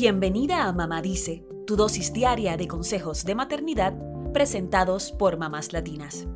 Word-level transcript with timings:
Bienvenida 0.00 0.68
a 0.68 0.72
Mamá 0.72 1.02
Dice, 1.02 1.44
tu 1.66 1.74
dosis 1.74 2.12
diaria 2.12 2.56
de 2.56 2.68
consejos 2.68 3.24
de 3.24 3.34
maternidad 3.34 3.94
presentados 4.32 5.10
por 5.10 5.38
mamás 5.38 5.72
latinas. 5.72 6.28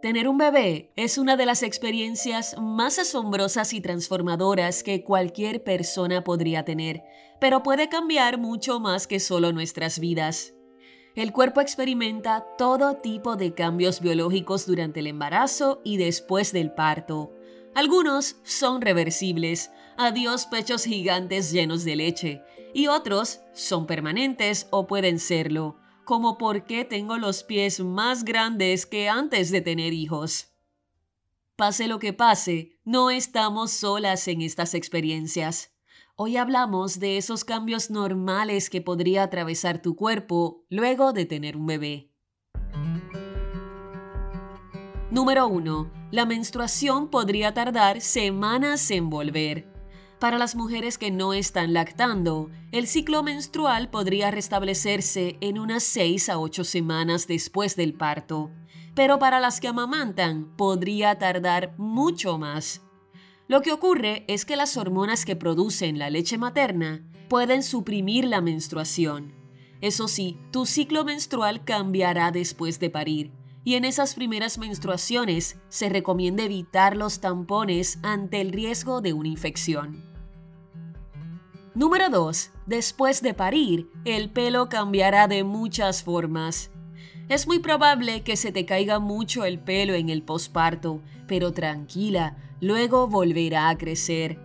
Tener 0.00 0.28
un 0.28 0.38
bebé 0.38 0.92
es 0.94 1.18
una 1.18 1.36
de 1.36 1.44
las 1.44 1.64
experiencias 1.64 2.54
más 2.56 3.00
asombrosas 3.00 3.72
y 3.72 3.80
transformadoras 3.80 4.84
que 4.84 5.02
cualquier 5.02 5.64
persona 5.64 6.22
podría 6.22 6.64
tener, 6.64 7.02
pero 7.40 7.64
puede 7.64 7.88
cambiar 7.88 8.38
mucho 8.38 8.78
más 8.78 9.08
que 9.08 9.18
solo 9.18 9.50
nuestras 9.50 9.98
vidas. 9.98 10.54
El 11.20 11.34
cuerpo 11.34 11.60
experimenta 11.60 12.46
todo 12.56 12.96
tipo 12.96 13.36
de 13.36 13.52
cambios 13.52 14.00
biológicos 14.00 14.64
durante 14.64 15.00
el 15.00 15.06
embarazo 15.06 15.82
y 15.84 15.98
después 15.98 16.50
del 16.50 16.72
parto. 16.72 17.34
Algunos 17.74 18.36
son 18.42 18.80
reversibles, 18.80 19.70
adiós 19.98 20.46
pechos 20.46 20.84
gigantes 20.84 21.52
llenos 21.52 21.84
de 21.84 21.96
leche, 21.96 22.42
y 22.72 22.86
otros 22.86 23.42
son 23.52 23.86
permanentes 23.86 24.66
o 24.70 24.86
pueden 24.86 25.18
serlo, 25.18 25.76
como 26.06 26.38
por 26.38 26.64
qué 26.64 26.86
tengo 26.86 27.18
los 27.18 27.44
pies 27.44 27.80
más 27.80 28.24
grandes 28.24 28.86
que 28.86 29.10
antes 29.10 29.50
de 29.50 29.60
tener 29.60 29.92
hijos. 29.92 30.54
Pase 31.54 31.86
lo 31.86 31.98
que 31.98 32.14
pase, 32.14 32.80
no 32.82 33.10
estamos 33.10 33.72
solas 33.72 34.26
en 34.26 34.40
estas 34.40 34.72
experiencias. 34.72 35.74
Hoy 36.22 36.36
hablamos 36.36 37.00
de 37.00 37.16
esos 37.16 37.46
cambios 37.46 37.90
normales 37.90 38.68
que 38.68 38.82
podría 38.82 39.22
atravesar 39.22 39.80
tu 39.80 39.96
cuerpo 39.96 40.66
luego 40.68 41.14
de 41.14 41.24
tener 41.24 41.56
un 41.56 41.64
bebé. 41.66 42.10
Número 45.10 45.46
1. 45.46 45.90
La 46.10 46.26
menstruación 46.26 47.08
podría 47.08 47.54
tardar 47.54 48.02
semanas 48.02 48.90
en 48.90 49.08
volver. 49.08 49.66
Para 50.18 50.36
las 50.36 50.56
mujeres 50.56 50.98
que 50.98 51.10
no 51.10 51.32
están 51.32 51.72
lactando, 51.72 52.50
el 52.70 52.86
ciclo 52.86 53.22
menstrual 53.22 53.88
podría 53.88 54.30
restablecerse 54.30 55.38
en 55.40 55.58
unas 55.58 55.84
6 55.84 56.28
a 56.28 56.38
8 56.38 56.64
semanas 56.64 57.28
después 57.28 57.76
del 57.76 57.94
parto, 57.94 58.50
pero 58.94 59.18
para 59.18 59.40
las 59.40 59.58
que 59.58 59.68
amamantan 59.68 60.54
podría 60.58 61.18
tardar 61.18 61.74
mucho 61.78 62.36
más. 62.36 62.82
Lo 63.50 63.62
que 63.62 63.72
ocurre 63.72 64.22
es 64.28 64.44
que 64.44 64.54
las 64.54 64.76
hormonas 64.76 65.24
que 65.24 65.34
producen 65.34 65.98
la 65.98 66.08
leche 66.08 66.38
materna 66.38 67.02
pueden 67.28 67.64
suprimir 67.64 68.24
la 68.24 68.40
menstruación. 68.40 69.32
Eso 69.80 70.06
sí, 70.06 70.38
tu 70.52 70.66
ciclo 70.66 71.04
menstrual 71.04 71.64
cambiará 71.64 72.30
después 72.30 72.78
de 72.78 72.90
parir, 72.90 73.32
y 73.64 73.74
en 73.74 73.84
esas 73.84 74.14
primeras 74.14 74.56
menstruaciones 74.58 75.58
se 75.68 75.88
recomienda 75.88 76.44
evitar 76.44 76.96
los 76.96 77.20
tampones 77.20 77.98
ante 78.04 78.40
el 78.40 78.52
riesgo 78.52 79.00
de 79.00 79.14
una 79.14 79.30
infección. 79.30 80.00
Número 81.74 82.08
2. 82.08 82.52
Después 82.66 83.20
de 83.20 83.34
parir, 83.34 83.90
el 84.04 84.30
pelo 84.30 84.68
cambiará 84.68 85.26
de 85.26 85.42
muchas 85.42 86.04
formas. 86.04 86.70
Es 87.28 87.48
muy 87.48 87.58
probable 87.58 88.22
que 88.22 88.36
se 88.36 88.52
te 88.52 88.64
caiga 88.64 89.00
mucho 89.00 89.44
el 89.44 89.58
pelo 89.58 89.94
en 89.94 90.08
el 90.08 90.22
posparto, 90.22 91.02
pero 91.26 91.52
tranquila, 91.52 92.36
luego 92.60 93.08
volverá 93.08 93.68
a 93.68 93.78
crecer. 93.78 94.38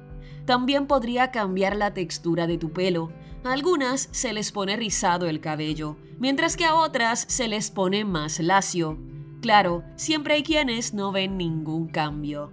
También 0.45 0.88
podría 0.88 1.31
cambiar 1.31 1.75
la 1.75 1.94
textura 1.94 2.47
de 2.47 2.57
tu 2.57 2.72
pelo. 2.72 3.11
A 3.44 3.53
algunas 3.53 4.09
se 4.11 4.33
les 4.33 4.52
pone 4.52 4.75
rizado 4.75 5.27
el 5.27 5.39
cabello, 5.39 5.97
mientras 6.19 6.55
que 6.55 6.66
a 6.66 6.75
otras 6.75 7.25
se 7.27 7.47
les 7.47 7.72
pone 7.72 8.05
más 8.05 8.39
lacio. 8.39 8.97
Claro, 9.41 9.83
siempre 9.95 10.35
hay 10.35 10.44
quienes 10.44 10.94
no 10.94 11.11
ven 11.11 11.38
ningún 11.38 11.88
cambio. 11.88 12.52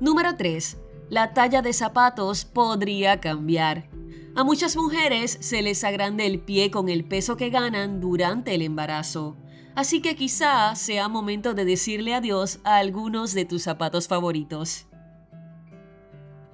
Número 0.00 0.36
3. 0.36 0.78
La 1.10 1.34
talla 1.34 1.60
de 1.60 1.72
zapatos 1.72 2.44
podría 2.44 3.20
cambiar. 3.20 3.88
A 4.36 4.44
muchas 4.44 4.76
mujeres 4.76 5.36
se 5.40 5.62
les 5.62 5.82
agrande 5.82 6.24
el 6.24 6.38
pie 6.38 6.70
con 6.70 6.88
el 6.88 7.04
peso 7.04 7.36
que 7.36 7.50
ganan 7.50 8.00
durante 8.00 8.54
el 8.54 8.62
embarazo. 8.62 9.36
Así 9.78 10.00
que 10.00 10.16
quizá 10.16 10.74
sea 10.74 11.06
momento 11.06 11.54
de 11.54 11.64
decirle 11.64 12.12
adiós 12.12 12.58
a 12.64 12.78
algunos 12.78 13.32
de 13.32 13.44
tus 13.44 13.62
zapatos 13.62 14.08
favoritos. 14.08 14.88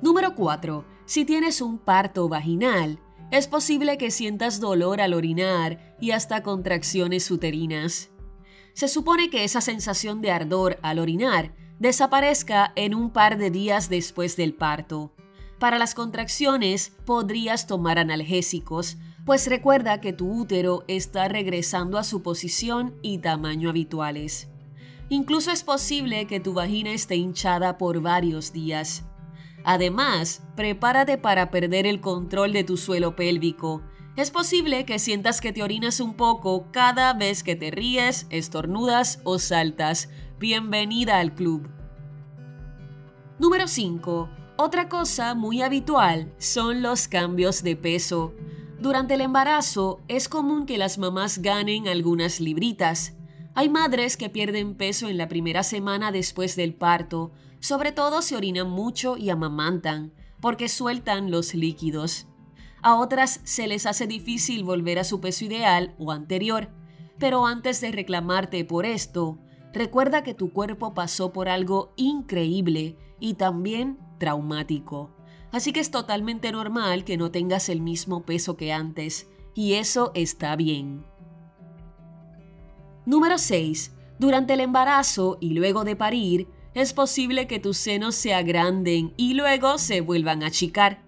Número 0.02 0.34
4. 0.34 0.84
Si 1.06 1.24
tienes 1.24 1.62
un 1.62 1.78
parto 1.78 2.28
vaginal, 2.28 3.00
es 3.30 3.48
posible 3.48 3.96
que 3.96 4.10
sientas 4.10 4.60
dolor 4.60 5.00
al 5.00 5.14
orinar 5.14 5.96
y 6.02 6.10
hasta 6.10 6.42
contracciones 6.42 7.30
uterinas. 7.30 8.10
Se 8.74 8.88
supone 8.88 9.30
que 9.30 9.44
esa 9.44 9.62
sensación 9.62 10.20
de 10.20 10.30
ardor 10.30 10.78
al 10.82 10.98
orinar 10.98 11.54
desaparezca 11.78 12.74
en 12.76 12.94
un 12.94 13.08
par 13.08 13.38
de 13.38 13.50
días 13.50 13.88
después 13.88 14.36
del 14.36 14.52
parto. 14.52 15.14
Para 15.58 15.78
las 15.78 15.94
contracciones 15.94 16.92
podrías 17.06 17.66
tomar 17.66 17.98
analgésicos, 17.98 18.98
pues 19.24 19.46
recuerda 19.46 20.00
que 20.00 20.12
tu 20.12 20.30
útero 20.30 20.84
está 20.86 21.28
regresando 21.28 21.98
a 21.98 22.04
su 22.04 22.22
posición 22.22 22.94
y 23.00 23.18
tamaño 23.18 23.70
habituales. 23.70 24.48
Incluso 25.08 25.50
es 25.50 25.64
posible 25.64 26.26
que 26.26 26.40
tu 26.40 26.52
vagina 26.52 26.90
esté 26.90 27.16
hinchada 27.16 27.78
por 27.78 28.00
varios 28.00 28.52
días. 28.52 29.04
Además, 29.64 30.42
prepárate 30.56 31.16
para 31.16 31.50
perder 31.50 31.86
el 31.86 32.00
control 32.00 32.52
de 32.52 32.64
tu 32.64 32.76
suelo 32.76 33.16
pélvico. 33.16 33.82
Es 34.16 34.30
posible 34.30 34.84
que 34.84 34.98
sientas 34.98 35.40
que 35.40 35.52
te 35.52 35.62
orinas 35.62 36.00
un 36.00 36.14
poco 36.14 36.70
cada 36.70 37.14
vez 37.14 37.42
que 37.42 37.56
te 37.56 37.70
ríes, 37.70 38.26
estornudas 38.30 39.20
o 39.24 39.38
saltas. 39.38 40.10
Bienvenida 40.38 41.18
al 41.18 41.34
club. 41.34 41.68
Número 43.38 43.66
5. 43.66 44.28
Otra 44.56 44.88
cosa 44.88 45.34
muy 45.34 45.62
habitual 45.62 46.32
son 46.38 46.82
los 46.82 47.08
cambios 47.08 47.62
de 47.62 47.74
peso. 47.74 48.34
Durante 48.84 49.14
el 49.14 49.22
embarazo 49.22 50.02
es 50.08 50.28
común 50.28 50.66
que 50.66 50.76
las 50.76 50.98
mamás 50.98 51.38
ganen 51.38 51.88
algunas 51.88 52.38
libritas. 52.38 53.16
Hay 53.54 53.70
madres 53.70 54.18
que 54.18 54.28
pierden 54.28 54.74
peso 54.74 55.08
en 55.08 55.16
la 55.16 55.26
primera 55.26 55.62
semana 55.62 56.12
después 56.12 56.54
del 56.54 56.74
parto, 56.74 57.32
sobre 57.60 57.92
todo 57.92 58.20
se 58.20 58.36
orinan 58.36 58.68
mucho 58.68 59.16
y 59.16 59.30
amamantan, 59.30 60.12
porque 60.38 60.68
sueltan 60.68 61.30
los 61.30 61.54
líquidos. 61.54 62.26
A 62.82 62.96
otras 62.96 63.40
se 63.44 63.68
les 63.68 63.86
hace 63.86 64.06
difícil 64.06 64.64
volver 64.64 64.98
a 64.98 65.04
su 65.04 65.18
peso 65.18 65.46
ideal 65.46 65.94
o 65.98 66.12
anterior, 66.12 66.68
pero 67.18 67.46
antes 67.46 67.80
de 67.80 67.90
reclamarte 67.90 68.66
por 68.66 68.84
esto, 68.84 69.38
recuerda 69.72 70.22
que 70.22 70.34
tu 70.34 70.52
cuerpo 70.52 70.92
pasó 70.92 71.32
por 71.32 71.48
algo 71.48 71.94
increíble 71.96 72.98
y 73.18 73.32
también 73.32 73.98
traumático. 74.18 75.13
Así 75.54 75.72
que 75.72 75.78
es 75.78 75.92
totalmente 75.92 76.50
normal 76.50 77.04
que 77.04 77.16
no 77.16 77.30
tengas 77.30 77.68
el 77.68 77.80
mismo 77.80 78.24
peso 78.24 78.56
que 78.56 78.72
antes, 78.72 79.28
y 79.54 79.74
eso 79.74 80.10
está 80.16 80.56
bien. 80.56 81.06
Número 83.06 83.38
6. 83.38 83.92
Durante 84.18 84.54
el 84.54 84.60
embarazo 84.60 85.38
y 85.40 85.50
luego 85.50 85.84
de 85.84 85.94
parir, 85.94 86.48
es 86.74 86.92
posible 86.92 87.46
que 87.46 87.60
tus 87.60 87.76
senos 87.76 88.16
se 88.16 88.34
agranden 88.34 89.14
y 89.16 89.34
luego 89.34 89.78
se 89.78 90.00
vuelvan 90.00 90.42
a 90.42 90.46
achicar. 90.46 91.04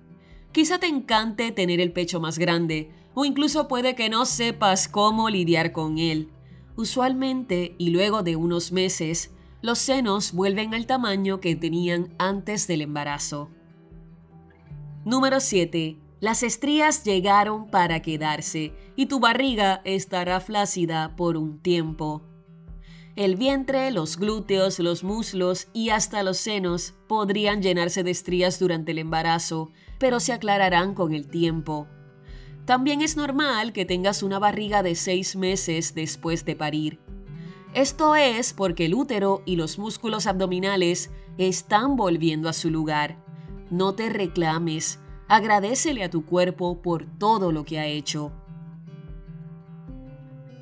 Quizá 0.52 0.78
te 0.78 0.86
encante 0.86 1.50
tener 1.50 1.80
el 1.80 1.90
pecho 1.90 2.20
más 2.20 2.38
grande, 2.38 2.92
o 3.14 3.24
incluso 3.24 3.66
puede 3.66 3.96
que 3.96 4.08
no 4.08 4.26
sepas 4.26 4.86
cómo 4.86 5.28
lidiar 5.28 5.72
con 5.72 5.98
él. 5.98 6.30
Usualmente, 6.76 7.74
y 7.78 7.90
luego 7.90 8.22
de 8.22 8.36
unos 8.36 8.70
meses, 8.70 9.32
los 9.60 9.80
senos 9.80 10.30
vuelven 10.30 10.72
al 10.72 10.86
tamaño 10.86 11.40
que 11.40 11.56
tenían 11.56 12.14
antes 12.18 12.68
del 12.68 12.82
embarazo. 12.82 13.50
Número 15.06 15.38
7. 15.38 16.00
Las 16.18 16.42
estrías 16.42 17.04
llegaron 17.04 17.70
para 17.70 18.02
quedarse 18.02 18.72
y 18.96 19.06
tu 19.06 19.20
barriga 19.20 19.80
estará 19.84 20.40
flácida 20.40 21.14
por 21.14 21.36
un 21.36 21.60
tiempo. 21.60 22.24
El 23.14 23.36
vientre, 23.36 23.92
los 23.92 24.16
glúteos, 24.16 24.80
los 24.80 25.04
muslos 25.04 25.68
y 25.72 25.90
hasta 25.90 26.24
los 26.24 26.38
senos 26.38 26.94
podrían 27.06 27.62
llenarse 27.62 28.02
de 28.02 28.10
estrías 28.10 28.58
durante 28.58 28.90
el 28.90 28.98
embarazo, 28.98 29.70
pero 30.00 30.18
se 30.18 30.32
aclararán 30.32 30.92
con 30.92 31.14
el 31.14 31.28
tiempo. 31.28 31.86
También 32.64 33.00
es 33.00 33.16
normal 33.16 33.72
que 33.72 33.84
tengas 33.84 34.24
una 34.24 34.40
barriga 34.40 34.82
de 34.82 34.96
seis 34.96 35.36
meses 35.36 35.94
después 35.94 36.44
de 36.44 36.56
parir. 36.56 36.98
Esto 37.74 38.16
es 38.16 38.52
porque 38.52 38.86
el 38.86 38.94
útero 38.94 39.44
y 39.46 39.54
los 39.54 39.78
músculos 39.78 40.26
abdominales 40.26 41.12
están 41.38 41.94
volviendo 41.94 42.48
a 42.48 42.52
su 42.52 42.70
lugar 42.70 43.24
no 43.70 43.94
te 43.94 44.08
reclames, 44.08 45.00
agradecele 45.28 46.04
a 46.04 46.10
tu 46.10 46.24
cuerpo 46.24 46.82
por 46.82 47.06
todo 47.18 47.52
lo 47.52 47.64
que 47.64 47.78
ha 47.78 47.86
hecho. 47.86 48.32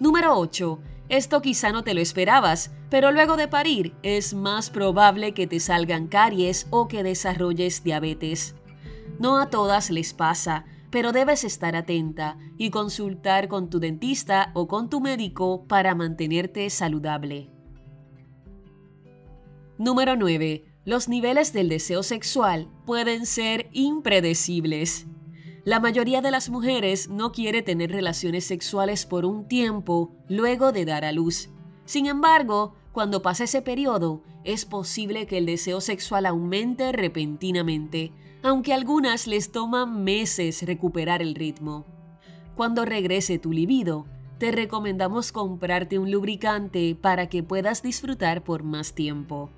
Número 0.00 0.36
8. 0.38 0.80
Esto 1.08 1.42
quizá 1.42 1.70
no 1.70 1.84
te 1.84 1.94
lo 1.94 2.00
esperabas, 2.00 2.72
pero 2.90 3.12
luego 3.12 3.36
de 3.36 3.48
parir 3.48 3.94
es 4.02 4.34
más 4.34 4.70
probable 4.70 5.34
que 5.34 5.46
te 5.46 5.60
salgan 5.60 6.08
caries 6.08 6.66
o 6.70 6.88
que 6.88 7.02
desarrolles 7.02 7.84
diabetes. 7.84 8.54
No 9.18 9.38
a 9.38 9.50
todas 9.50 9.90
les 9.90 10.14
pasa, 10.14 10.64
pero 10.90 11.12
debes 11.12 11.44
estar 11.44 11.76
atenta 11.76 12.38
y 12.56 12.70
consultar 12.70 13.48
con 13.48 13.68
tu 13.68 13.80
dentista 13.80 14.50
o 14.54 14.68
con 14.68 14.88
tu 14.88 15.00
médico 15.00 15.66
para 15.66 15.94
mantenerte 15.94 16.70
saludable. 16.70 17.50
Número 19.76 20.16
9. 20.16 20.73
Los 20.86 21.08
niveles 21.08 21.54
del 21.54 21.70
deseo 21.70 22.02
sexual 22.02 22.68
pueden 22.84 23.24
ser 23.24 23.70
impredecibles. 23.72 25.06
La 25.64 25.80
mayoría 25.80 26.20
de 26.20 26.30
las 26.30 26.50
mujeres 26.50 27.08
no 27.08 27.32
quiere 27.32 27.62
tener 27.62 27.90
relaciones 27.90 28.44
sexuales 28.44 29.06
por 29.06 29.24
un 29.24 29.48
tiempo 29.48 30.12
luego 30.28 30.72
de 30.72 30.84
dar 30.84 31.06
a 31.06 31.12
luz. 31.12 31.48
Sin 31.86 32.04
embargo, 32.04 32.74
cuando 32.92 33.22
pasa 33.22 33.44
ese 33.44 33.62
periodo, 33.62 34.22
es 34.44 34.66
posible 34.66 35.26
que 35.26 35.38
el 35.38 35.46
deseo 35.46 35.80
sexual 35.80 36.26
aumente 36.26 36.92
repentinamente, 36.92 38.12
aunque 38.42 38.74
a 38.74 38.76
algunas 38.76 39.26
les 39.26 39.52
toma 39.52 39.86
meses 39.86 40.66
recuperar 40.66 41.22
el 41.22 41.34
ritmo. 41.34 41.86
Cuando 42.56 42.84
regrese 42.84 43.38
tu 43.38 43.52
libido, 43.52 44.04
te 44.36 44.52
recomendamos 44.52 45.32
comprarte 45.32 45.98
un 45.98 46.10
lubricante 46.10 46.94
para 46.94 47.30
que 47.30 47.42
puedas 47.42 47.82
disfrutar 47.82 48.44
por 48.44 48.64
más 48.64 48.92
tiempo. 48.92 49.48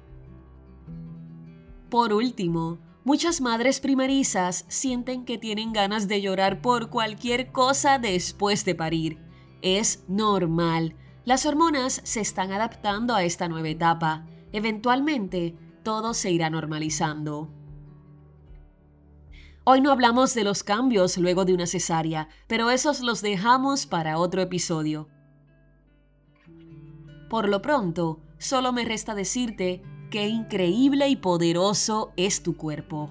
Por 1.91 2.12
último, 2.12 2.79
muchas 3.05 3.41
madres 3.41 3.79
primerizas 3.79 4.65
sienten 4.69 5.25
que 5.25 5.38
tienen 5.38 5.73
ganas 5.73 6.09
de 6.09 6.21
llorar 6.21 6.61
por 6.61 6.91
cualquier 6.91 7.53
cosa 7.53 7.99
después 7.99 8.65
de 8.65 8.75
parir. 8.75 9.19
Es 9.62 10.05
normal. 10.09 10.97
Las 11.25 11.47
hormonas 11.47 12.00
se 12.05 12.21
están 12.21 12.53
adaptando 12.53 13.15
a 13.15 13.23
esta 13.23 13.49
nueva 13.49 13.69
etapa. 13.69 14.27
Eventualmente, 14.53 15.56
todo 15.85 16.12
se 16.12 16.33
irá 16.33 16.50
normalizando. 16.50 17.53
Hoy 19.62 19.81
no 19.81 19.93
hablamos 19.93 20.35
de 20.35 20.44
los 20.44 20.65
cambios 20.65 21.19
luego 21.19 21.44
de 21.44 21.55
una 21.55 21.67
cesárea, 21.67 22.29
pero 22.49 22.71
esos 22.71 23.00
los 23.00 23.23
dejamos 23.23 23.87
para 23.87 24.19
otro 24.19 24.43
episodio. 24.43 25.09
Por 27.29 27.49
lo 27.49 27.62
pronto, 27.62 28.21
solo 28.39 28.73
me 28.73 28.85
resta 28.85 29.15
decirte 29.15 29.82
qué 30.11 30.29
increíble 30.29 31.08
y 31.08 31.17
poderoso 31.17 32.12
es 32.17 32.43
tu 32.43 32.56
cuerpo. 32.56 33.11